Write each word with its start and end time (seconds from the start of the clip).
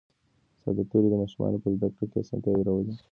ساده 0.63 0.83
توري 0.89 1.07
د 1.11 1.15
ماشومانو 1.21 1.61
په 1.63 1.67
زده 1.75 1.87
کړه 1.95 2.05
کې 2.11 2.17
اسانتیا 2.23 2.53
راولي 2.67 2.93